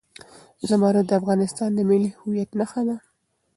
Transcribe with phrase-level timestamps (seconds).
[0.69, 2.95] زمرد د افغانستان د ملي هویت نښه ده.